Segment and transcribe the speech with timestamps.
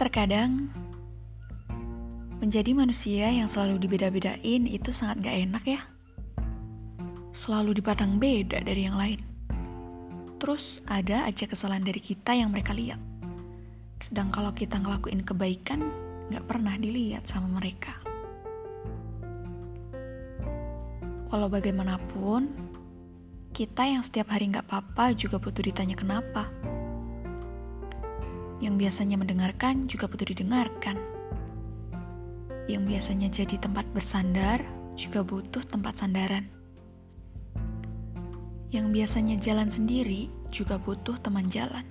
[0.00, 0.72] Terkadang
[2.40, 5.80] menjadi manusia yang selalu dibeda-bedain itu sangat gak enak ya.
[7.36, 9.20] Selalu dipandang beda dari yang lain.
[10.40, 12.96] Terus ada aja kesalahan dari kita yang mereka lihat.
[14.00, 15.84] Sedang kalau kita ngelakuin kebaikan,
[16.32, 17.92] gak pernah dilihat sama mereka.
[21.28, 22.48] Walau bagaimanapun,
[23.52, 26.48] kita yang setiap hari gak apa-apa juga butuh ditanya kenapa
[28.60, 31.00] yang biasanya mendengarkan juga butuh didengarkan.
[32.68, 34.60] Yang biasanya jadi tempat bersandar
[34.94, 36.44] juga butuh tempat sandaran.
[38.70, 41.82] Yang biasanya jalan sendiri juga butuh teman jalan.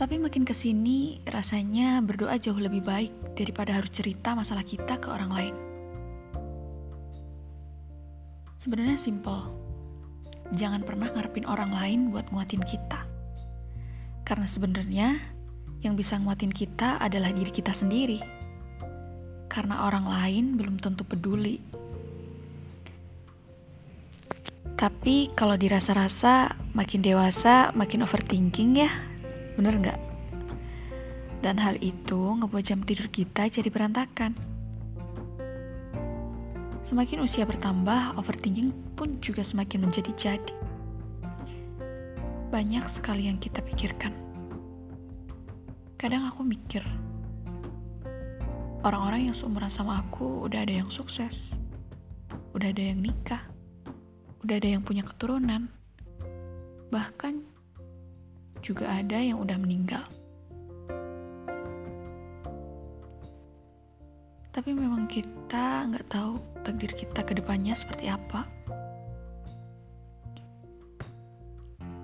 [0.00, 5.08] Tapi makin ke sini, rasanya berdoa jauh lebih baik daripada harus cerita masalah kita ke
[5.12, 5.56] orang lain.
[8.56, 9.69] Sebenarnya simple
[10.54, 13.06] jangan pernah ngarepin orang lain buat nguatin kita.
[14.26, 15.18] Karena sebenarnya
[15.82, 18.20] yang bisa nguatin kita adalah diri kita sendiri.
[19.50, 21.58] Karena orang lain belum tentu peduli.
[24.78, 28.90] Tapi kalau dirasa-rasa makin dewasa makin overthinking ya,
[29.58, 30.00] bener nggak?
[31.40, 34.32] Dan hal itu ngebuat jam tidur kita jadi berantakan.
[36.90, 40.50] Semakin usia bertambah, overthinking pun juga semakin menjadi-jadi.
[42.50, 44.10] Banyak sekali yang kita pikirkan.
[45.94, 46.82] Kadang aku mikir,
[48.82, 51.54] orang-orang yang seumuran sama aku udah ada yang sukses,
[52.58, 53.46] udah ada yang nikah,
[54.42, 55.70] udah ada yang punya keturunan,
[56.90, 57.38] bahkan
[58.66, 60.02] juga ada yang udah meninggal.
[64.50, 68.50] Tapi memang kita nggak tahu takdir kita ke depannya seperti apa.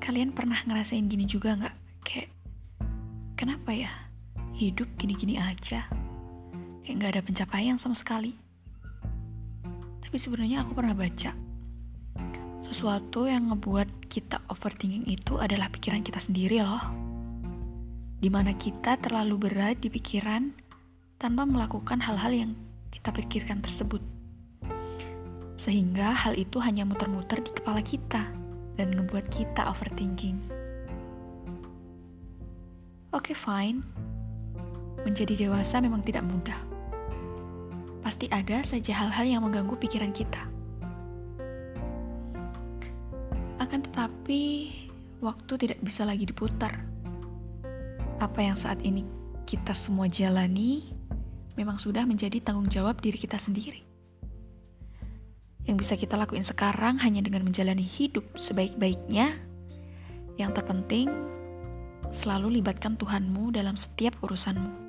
[0.00, 1.76] Kalian pernah ngerasain gini juga nggak?
[2.00, 2.32] Kayak,
[3.36, 3.92] kenapa ya
[4.56, 5.84] hidup gini-gini aja?
[6.80, 8.32] Kayak nggak ada pencapaian sama sekali.
[10.00, 11.36] Tapi sebenarnya aku pernah baca
[12.70, 16.80] sesuatu yang ngebuat kita overthinking itu adalah pikiran kita sendiri loh.
[18.16, 20.69] Di mana kita terlalu berat di pikiran
[21.20, 22.52] tanpa melakukan hal-hal yang
[22.88, 24.00] kita pikirkan tersebut.
[25.60, 28.24] Sehingga hal itu hanya muter-muter di kepala kita
[28.80, 30.40] dan ngebuat kita overthinking.
[33.12, 33.84] Oke, okay, fine.
[35.04, 36.56] Menjadi dewasa memang tidak mudah.
[38.00, 40.40] Pasti ada saja hal-hal yang mengganggu pikiran kita.
[43.60, 44.72] Akan tetapi,
[45.20, 46.80] waktu tidak bisa lagi diputar.
[48.16, 49.04] Apa yang saat ini
[49.44, 50.99] kita semua jalani
[51.60, 53.84] memang sudah menjadi tanggung jawab diri kita sendiri.
[55.68, 59.36] Yang bisa kita lakuin sekarang hanya dengan menjalani hidup sebaik-baiknya.
[60.40, 61.12] Yang terpenting,
[62.08, 64.88] selalu libatkan Tuhanmu dalam setiap urusanmu.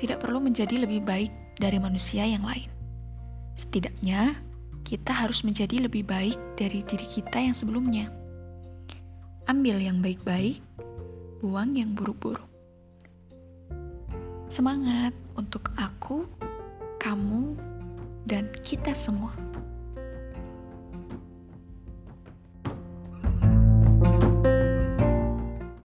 [0.00, 2.68] Tidak perlu menjadi lebih baik dari manusia yang lain.
[3.52, 4.32] Setidaknya,
[4.80, 8.08] kita harus menjadi lebih baik dari diri kita yang sebelumnya.
[9.44, 10.60] Ambil yang baik-baik,
[11.44, 12.55] buang yang buruk-buruk.
[14.46, 16.22] Semangat untuk aku,
[17.02, 17.58] kamu,
[18.30, 19.34] dan kita semua.